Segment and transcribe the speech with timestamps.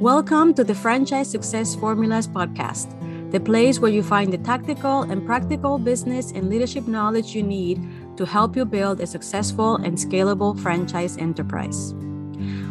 [0.00, 2.92] Welcome to the Franchise Success Formulas podcast,
[3.32, 7.82] the place where you find the tactical and practical business and leadership knowledge you need
[8.18, 11.92] to help you build a successful and scalable franchise enterprise.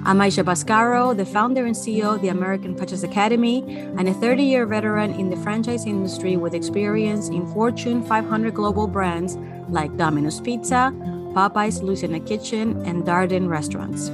[0.05, 3.63] I'm Aisha Bascaro, the founder and CEO of the American Franchise Academy,
[3.97, 8.85] and a 30 year veteran in the franchise industry with experience in Fortune 500 global
[8.85, 9.35] brands
[9.67, 10.93] like Domino's Pizza,
[11.33, 14.11] Popeyes Louisiana Kitchen, and Darden Restaurants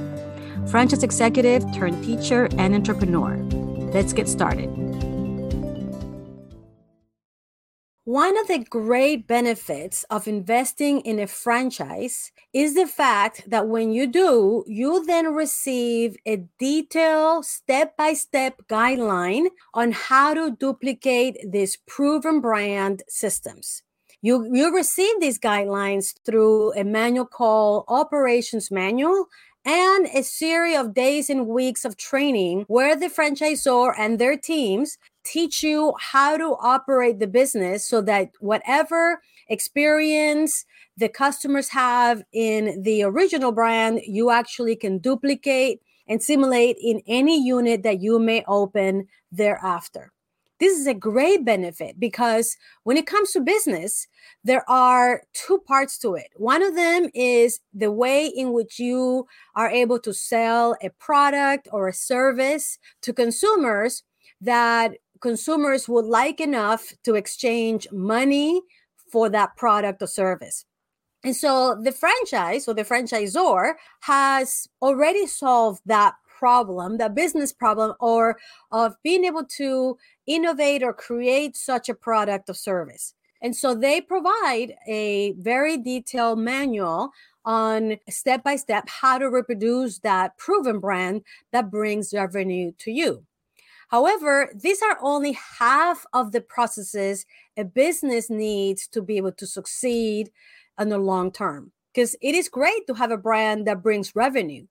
[0.72, 3.36] franchise executive turned teacher and entrepreneur.
[3.92, 4.70] Let's get started.
[8.04, 13.92] One of the great benefits of investing in a franchise is the fact that when
[13.92, 21.36] you do, you then receive a detailed step by step guideline on how to duplicate
[21.46, 23.82] these proven brand systems.
[24.22, 29.26] You, you receive these guidelines through a manual called Operations Manual
[29.64, 34.98] and a series of days and weeks of training where the franchisor and their teams
[35.24, 40.64] teach you how to operate the business so that whatever experience
[40.96, 47.44] the customers have in the original brand, you actually can duplicate and simulate in any
[47.44, 50.11] unit that you may open thereafter.
[50.62, 54.06] This is a great benefit because when it comes to business,
[54.44, 56.28] there are two parts to it.
[56.36, 61.66] One of them is the way in which you are able to sell a product
[61.72, 64.04] or a service to consumers
[64.40, 68.62] that consumers would like enough to exchange money
[69.10, 70.64] for that product or service.
[71.24, 77.94] And so the franchise or the franchisor has already solved that problem, that business problem,
[78.00, 78.36] or
[78.72, 83.14] of being able to innovate or create such a product or service.
[83.40, 87.10] And so they provide a very detailed manual
[87.44, 93.24] on step by step how to reproduce that proven brand that brings revenue to you.
[93.88, 97.24] However, these are only half of the processes
[97.56, 100.32] a business needs to be able to succeed
[100.80, 101.70] in the long term.
[101.92, 104.66] Because it is great to have a brand that brings revenue,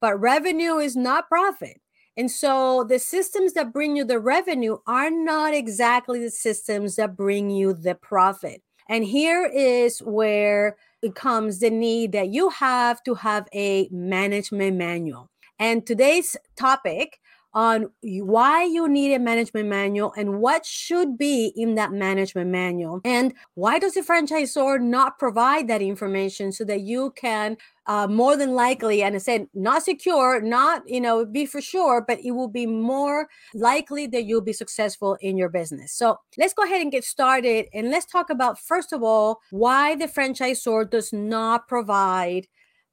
[0.00, 1.80] but revenue is not profit.
[2.16, 7.16] And so the systems that bring you the revenue are not exactly the systems that
[7.16, 8.62] bring you the profit.
[8.88, 14.76] And here is where it comes the need that you have to have a management
[14.76, 15.30] manual.
[15.58, 17.18] And today's topic
[17.52, 23.00] on why you need a management manual and what should be in that management manual.
[23.02, 28.36] And why does the franchisor not provide that information so that you can uh, more
[28.36, 32.32] than likely, and I said not secure, not, you know, be for sure, but it
[32.32, 35.92] will be more likely that you'll be successful in your business.
[35.92, 37.66] So let's go ahead and get started.
[37.72, 42.48] And let's talk about, first of all, why the franchisor does not provide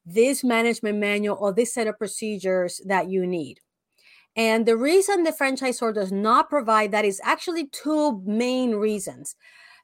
[0.06, 3.60] this management manual or this set of procedures that you need.
[4.36, 9.36] And the reason the franchisor does not provide that is actually two main reasons.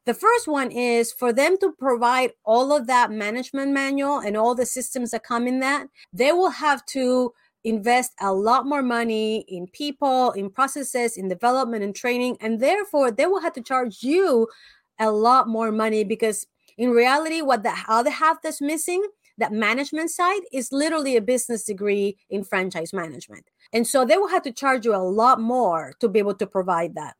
[0.09, 4.55] The first one is for them to provide all of that management manual and all
[4.55, 7.31] the systems that come in that, they will have to
[7.63, 12.37] invest a lot more money in people, in processes, in development and training.
[12.41, 14.47] And therefore, they will have to charge you
[14.97, 19.05] a lot more money because in reality, what the other half that's missing,
[19.37, 23.45] that management side, is literally a business degree in franchise management.
[23.71, 26.47] And so they will have to charge you a lot more to be able to
[26.47, 27.15] provide that.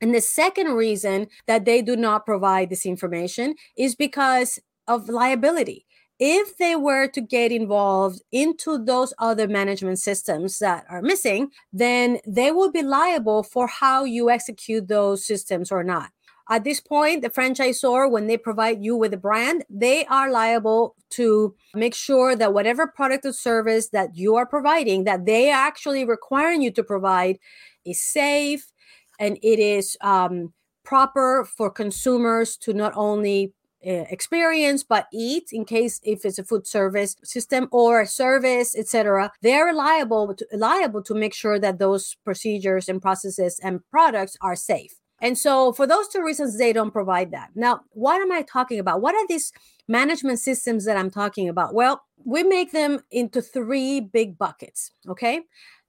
[0.00, 5.86] And the second reason that they do not provide this information is because of liability.
[6.18, 12.20] If they were to get involved into those other management systems that are missing, then
[12.26, 16.10] they will be liable for how you execute those systems or not.
[16.48, 20.94] At this point, the franchisor, when they provide you with a brand, they are liable
[21.10, 25.66] to make sure that whatever product or service that you are providing, that they are
[25.66, 27.38] actually requiring you to provide,
[27.84, 28.72] is safe
[29.18, 30.52] and it is um,
[30.84, 33.52] proper for consumers to not only
[33.86, 38.74] uh, experience but eat in case if it's a food service system or a service
[38.76, 44.36] etc they're liable to, liable to make sure that those procedures and processes and products
[44.40, 47.50] are safe and so, for those two reasons, they don't provide that.
[47.54, 49.00] Now, what am I talking about?
[49.00, 49.50] What are these
[49.88, 51.74] management systems that I'm talking about?
[51.74, 54.90] Well, we make them into three big buckets.
[55.08, 55.40] Okay.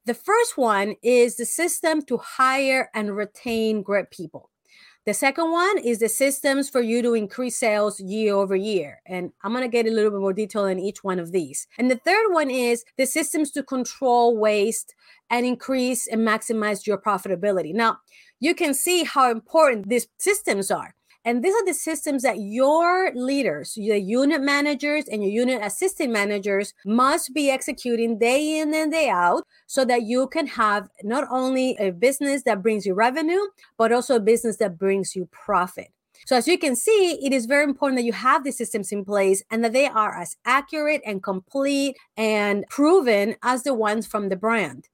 [0.08, 4.50] The first one is the system to hire and retain great people.
[5.06, 9.02] The second one is the systems for you to increase sales year over year.
[9.06, 11.68] And I'm going to get a little bit more detail in each one of these.
[11.78, 14.96] And the third one is the systems to control waste
[15.30, 17.74] and increase and maximize your profitability.
[17.74, 17.98] Now,
[18.40, 20.96] you can see how important these systems are.
[21.28, 26.10] And these are the systems that your leaders, your unit managers and your unit assistant
[26.10, 31.28] managers must be executing day in and day out so that you can have not
[31.30, 33.42] only a business that brings you revenue,
[33.78, 35.90] but also a business that brings you profit.
[36.26, 39.04] So, as you can see, it is very important that you have these systems in
[39.04, 44.30] place and that they are as accurate and complete and proven as the ones from
[44.30, 44.88] the brand.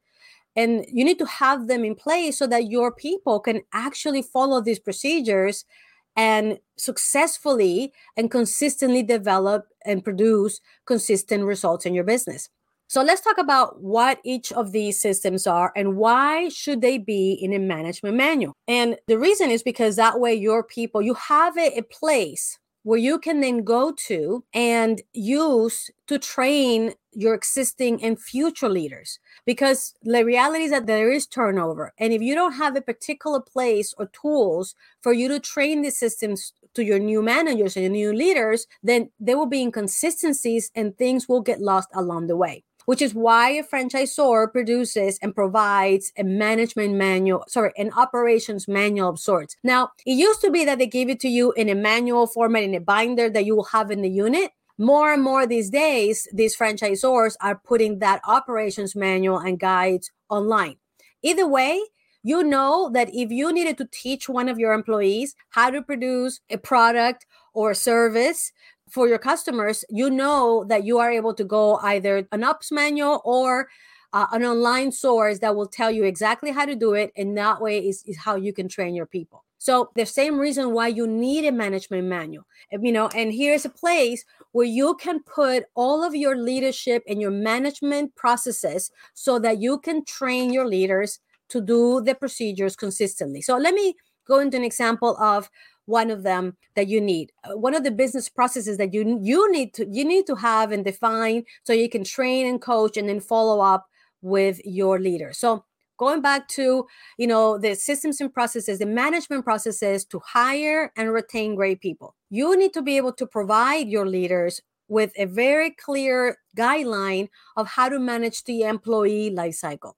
[0.55, 4.61] And you need to have them in place so that your people can actually follow
[4.61, 5.65] these procedures
[6.15, 12.49] and successfully and consistently develop and produce consistent results in your business.
[12.87, 17.33] So let's talk about what each of these systems are and why should they be
[17.33, 18.53] in a management manual.
[18.67, 22.99] And the reason is because that way your people you have a, a place where
[22.99, 29.93] you can then go to and use to train your existing and future leaders because
[30.03, 33.93] the reality is that there is turnover and if you don't have a particular place
[33.97, 38.13] or tools for you to train the systems to your new managers and your new
[38.13, 43.01] leaders then there will be inconsistencies and things will get lost along the way which
[43.01, 49.19] is why a franchisor produces and provides a management manual, sorry, an operations manual of
[49.19, 49.55] sorts.
[49.63, 52.63] Now, it used to be that they gave it to you in a manual format,
[52.63, 54.51] in a binder that you will have in the unit.
[54.83, 60.75] More and more these days, these franchisors are putting that operations manual and guides online.
[61.21, 61.81] Either way,
[62.21, 66.41] you know that if you needed to teach one of your employees how to produce
[66.49, 68.51] a product or service
[68.89, 73.21] for your customers, you know that you are able to go either an ops manual
[73.23, 73.69] or
[74.11, 77.13] uh, an online source that will tell you exactly how to do it.
[77.15, 79.45] And that way is, is how you can train your people.
[79.59, 83.69] So the same reason why you need a management manual, you know, and here's a
[83.69, 89.61] place where you can put all of your leadership and your management processes so that
[89.61, 91.19] you can train your leaders
[91.49, 93.41] to do the procedures consistently.
[93.41, 93.95] So let me
[94.25, 95.49] go into an example of
[95.85, 99.51] one of them that you need uh, one of the business processes that you you
[99.51, 103.09] need to you need to have and define so you can train and coach and
[103.09, 103.85] then follow up
[104.21, 105.65] with your leader so
[106.03, 106.85] going back to
[107.17, 112.15] you know the systems and processes the management processes to hire and retain great people.
[112.29, 117.67] You need to be able to provide your leaders with a very clear guideline of
[117.67, 119.95] how to manage the employee life cycle.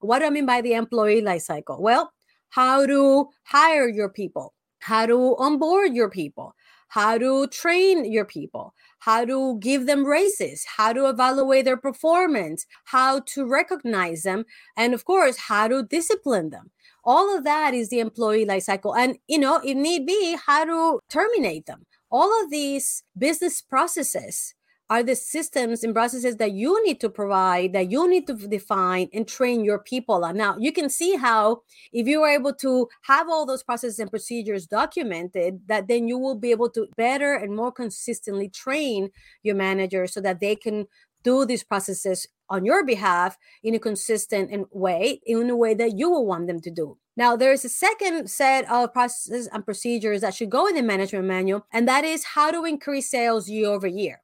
[0.00, 1.80] What do i mean by the employee life cycle?
[1.80, 2.12] Well
[2.50, 4.54] how to hire your people
[4.86, 6.54] how to onboard your people,
[6.88, 12.66] how to train your people, how to give them raises, how to evaluate their performance,
[12.84, 14.44] how to recognize them,
[14.76, 16.70] and of course, how to discipline them.
[17.04, 18.94] All of that is the employee life cycle.
[18.94, 21.86] And, you know, if need be, how to terminate them.
[22.10, 24.54] All of these business processes
[24.88, 29.08] are the systems and processes that you need to provide, that you need to define
[29.12, 30.36] and train your people on.
[30.36, 31.62] Now, you can see how
[31.92, 36.18] if you are able to have all those processes and procedures documented, that then you
[36.18, 39.10] will be able to better and more consistently train
[39.42, 40.86] your managers so that they can
[41.24, 45.98] do these processes on your behalf in a consistent and way, in a way that
[45.98, 46.96] you will want them to do.
[47.16, 50.82] Now, there is a second set of processes and procedures that should go in the
[50.82, 54.22] management manual, and that is how to increase sales year over year.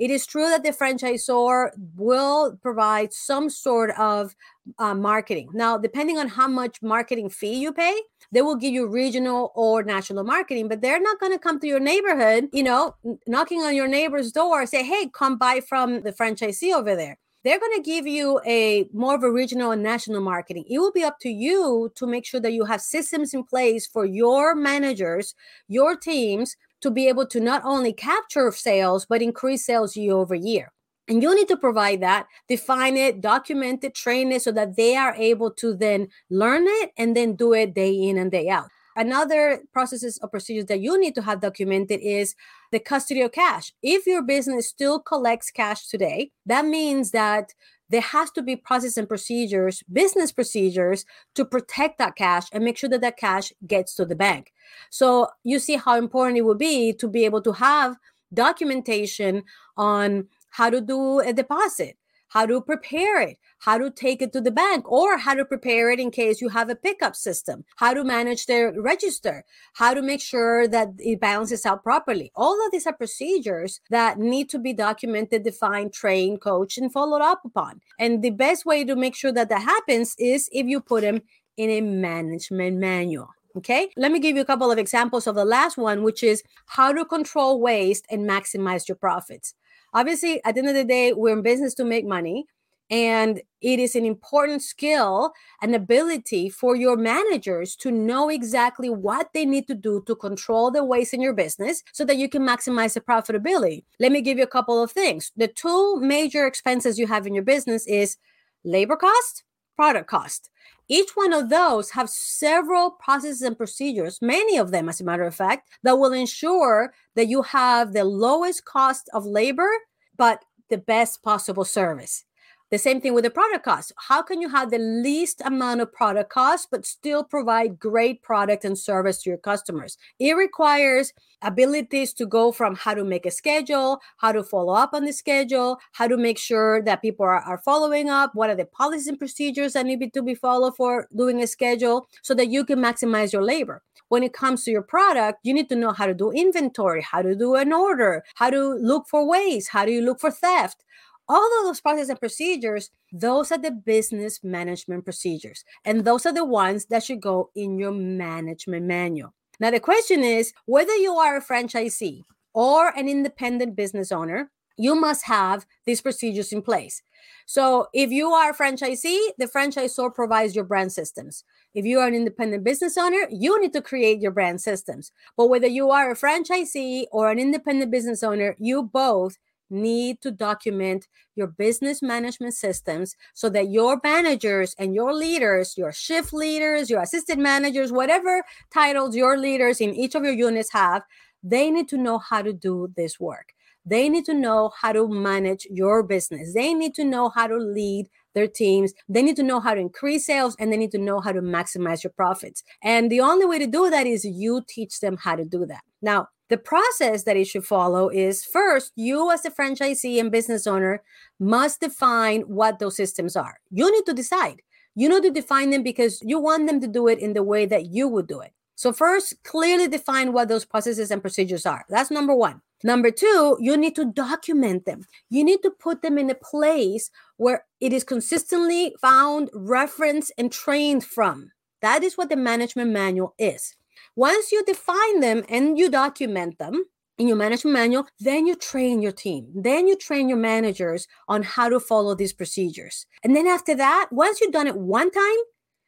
[0.00, 4.34] It is true that the franchisor will provide some sort of
[4.78, 5.50] uh, marketing.
[5.52, 7.94] Now, depending on how much marketing fee you pay,
[8.32, 11.66] they will give you regional or national marketing, but they're not going to come to
[11.66, 12.94] your neighborhood, you know,
[13.26, 17.58] knocking on your neighbor's door, say, hey, come buy from the franchisee over there they're
[17.58, 21.02] going to give you a more of a regional and national marketing it will be
[21.02, 25.34] up to you to make sure that you have systems in place for your managers
[25.68, 30.34] your teams to be able to not only capture sales, but increase sales year over
[30.34, 30.72] year.
[31.08, 34.94] And you need to provide that, define it, document it, train it so that they
[34.94, 38.68] are able to then learn it and then do it day in and day out.
[38.96, 42.34] Another processes or procedures that you need to have documented is
[42.70, 43.72] the custody of cash.
[43.82, 47.54] If your business still collects cash today, that means that
[47.90, 51.04] there has to be process and procedures, business procedures
[51.34, 54.52] to protect that cash and make sure that that cash gets to the bank.
[54.90, 57.96] So you see how important it would be to be able to have
[58.32, 59.42] documentation
[59.76, 61.96] on how to do a deposit,
[62.30, 65.90] how to prepare it, how to take it to the bank, or how to prepare
[65.90, 69.44] it in case you have a pickup system, how to manage their register,
[69.74, 72.32] how to make sure that it balances out properly.
[72.34, 77.22] All of these are procedures that need to be documented, defined, trained, coached, and followed
[77.22, 77.80] up upon.
[77.98, 81.22] And the best way to make sure that that happens is if you put them
[81.56, 83.28] in a management manual.
[83.56, 86.44] Okay, let me give you a couple of examples of the last one, which is
[86.66, 89.54] how to control waste and maximize your profits.
[89.92, 92.46] Obviously, at the end of the day, we're in business to make money.
[92.90, 95.32] And it is an important skill
[95.62, 100.72] and ability for your managers to know exactly what they need to do to control
[100.72, 103.84] the waste in your business so that you can maximize the profitability.
[104.00, 105.30] Let me give you a couple of things.
[105.36, 108.16] The two major expenses you have in your business is
[108.64, 109.44] labor cost,
[109.76, 110.50] product cost.
[110.90, 115.22] Each one of those have several processes and procedures, many of them, as a matter
[115.22, 119.70] of fact, that will ensure that you have the lowest cost of labor,
[120.16, 122.24] but the best possible service.
[122.70, 123.92] The same thing with the product cost.
[123.96, 128.64] How can you have the least amount of product cost, but still provide great product
[128.64, 129.98] and service to your customers?
[130.20, 131.12] It requires
[131.42, 135.12] abilities to go from how to make a schedule, how to follow up on the
[135.12, 139.08] schedule, how to make sure that people are, are following up, what are the policies
[139.08, 142.78] and procedures that need to be followed for doing a schedule so that you can
[142.78, 146.12] maximize your labor when it comes to your product, you need to know how to
[146.12, 150.02] do inventory, how to do an order, how to look for waste, how do you
[150.02, 150.84] look for theft
[151.30, 155.64] all of those processes and procedures, those are the business management procedures.
[155.84, 159.32] And those are the ones that should go in your management manual.
[159.60, 162.22] Now, the question is whether you are a franchisee
[162.52, 167.00] or an independent business owner, you must have these procedures in place.
[167.46, 171.44] So, if you are a franchisee, the franchisor provides your brand systems.
[171.74, 175.12] If you are an independent business owner, you need to create your brand systems.
[175.36, 179.36] But whether you are a franchisee or an independent business owner, you both
[179.70, 185.92] need to document your business management systems so that your managers and your leaders, your
[185.92, 191.02] shift leaders, your assistant managers, whatever titles your leaders in each of your units have,
[191.42, 193.54] they need to know how to do this work.
[193.86, 196.52] They need to know how to manage your business.
[196.52, 198.92] They need to know how to lead their teams.
[199.08, 201.40] They need to know how to increase sales and they need to know how to
[201.40, 202.62] maximize your profits.
[202.82, 205.82] And the only way to do that is you teach them how to do that.
[206.02, 210.66] Now, the process that it should follow is first, you as a franchisee and business
[210.66, 211.02] owner
[211.38, 213.60] must define what those systems are.
[213.70, 214.60] You need to decide.
[214.96, 217.64] You need to define them because you want them to do it in the way
[217.66, 218.52] that you would do it.
[218.74, 221.84] So, first, clearly define what those processes and procedures are.
[221.88, 222.60] That's number one.
[222.82, 225.06] Number two, you need to document them.
[225.28, 230.50] You need to put them in a place where it is consistently found, referenced, and
[230.50, 231.52] trained from.
[231.82, 233.76] That is what the management manual is.
[234.16, 236.84] Once you define them and you document them
[237.18, 239.46] in your management manual, then you train your team.
[239.54, 243.06] Then you train your managers on how to follow these procedures.
[243.22, 245.38] And then after that, once you've done it one time,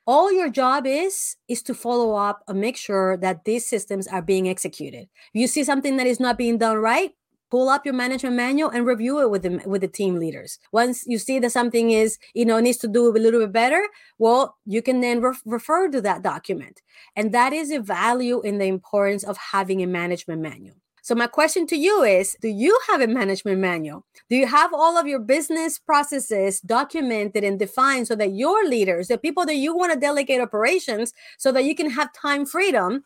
[0.07, 4.23] all your job is is to follow up and make sure that these systems are
[4.23, 5.09] being executed.
[5.33, 7.12] If you see something that is not being done right,
[7.52, 10.59] pull up your management manual and review it with the with the team leaders.
[10.73, 13.82] Once you see that something is you know needs to do a little bit better
[14.18, 16.80] well you can then re- refer to that document.
[17.14, 20.76] And that is a value in the importance of having a management manual.
[21.02, 24.06] So my question to you is do you have a management manual?
[24.30, 29.09] Do you have all of your business processes documented and defined so that your leaders
[29.09, 33.02] the people that you want to delegate operations so that you can have time freedom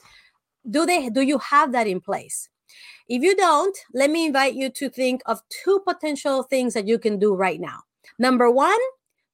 [0.71, 2.49] do they do you have that in place
[3.09, 6.99] if you don't, let me invite you to think of two potential things that you
[6.99, 7.81] can do right now.
[8.19, 8.79] Number one,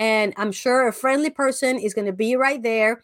[0.00, 3.02] And I'm sure a friendly person is going to be right there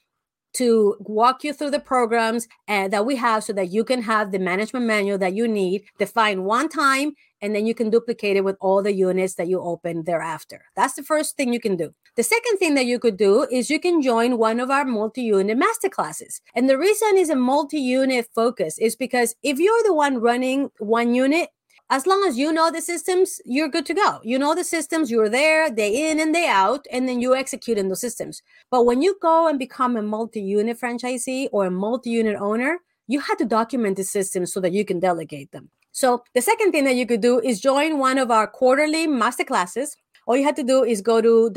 [0.54, 4.32] to walk you through the programs uh, that we have so that you can have
[4.32, 7.12] the management manual that you need defined one time
[7.42, 10.94] and then you can duplicate it with all the units that you open thereafter that's
[10.94, 13.80] the first thing you can do the second thing that you could do is you
[13.80, 18.96] can join one of our multi-unit masterclasses and the reason is a multi-unit focus is
[18.96, 21.50] because if you're the one running one unit
[21.90, 24.20] as long as you know the systems, you're good to go.
[24.22, 27.78] You know the systems, you're there day in and day out, and then you execute
[27.78, 28.42] in those systems.
[28.70, 32.78] But when you go and become a multi unit franchisee or a multi unit owner,
[33.06, 35.68] you have to document the systems so that you can delegate them.
[35.92, 39.94] So, the second thing that you could do is join one of our quarterly masterclasses
[40.26, 41.50] all you have to do is go to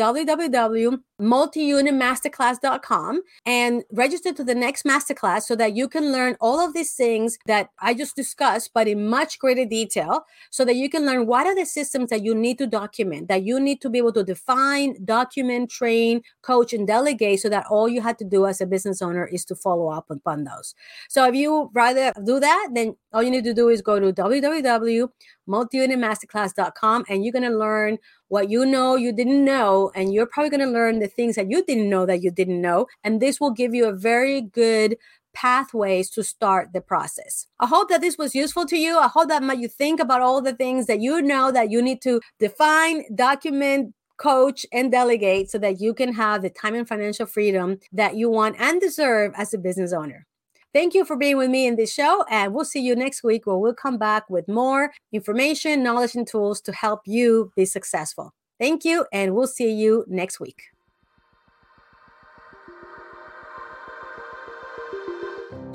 [1.20, 6.94] www.multiunitmasterclass.com and register to the next masterclass so that you can learn all of these
[6.94, 11.28] things that I just discussed, but in much greater detail, so that you can learn
[11.28, 14.14] what are the systems that you need to document, that you need to be able
[14.14, 18.62] to define, document, train, coach, and delegate so that all you have to do as
[18.62, 20.76] a business owner is to follow up upon those.
[21.10, 24.14] So if you rather do that, then all you need to do is go to
[24.14, 27.98] www.multiunitmasterclass.com and you're going to learn
[28.30, 31.50] what you know you didn't know and you're probably going to learn the things that
[31.50, 34.98] you didn't know that you didn't know and this will give you a very good
[35.34, 37.46] pathways to start the process.
[37.60, 38.98] I hope that this was useful to you.
[38.98, 42.02] I hope that you think about all the things that you know that you need
[42.02, 47.28] to define, document, coach, and delegate so that you can have the time and financial
[47.28, 50.26] freedom that you want and deserve as a business owner.
[50.74, 53.46] Thank you for being with me in this show, and we'll see you next week
[53.46, 58.34] where we'll come back with more information, knowledge, and tools to help you be successful.
[58.60, 60.64] Thank you, and we'll see you next week.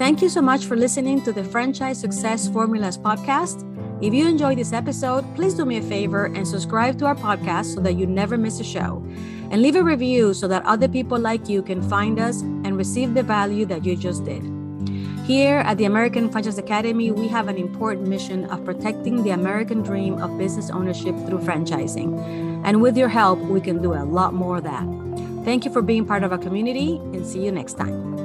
[0.03, 3.63] Thank you so much for listening to the Franchise Success Formulas podcast.
[4.03, 7.77] If you enjoyed this episode, please do me a favor and subscribe to our podcast
[7.77, 9.01] so that you never miss a show.
[9.53, 13.15] And leave a review so that other people like you can find us and receive
[13.15, 14.43] the value that you just did.
[15.25, 19.83] Here at the American Franchise Academy, we have an important mission of protecting the American
[19.83, 22.61] dream of business ownership through franchising.
[22.65, 24.83] And with your help, we can do a lot more of that.
[25.45, 28.22] Thank you for being part of our community and see you next time.